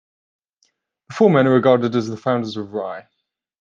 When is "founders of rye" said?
2.17-3.07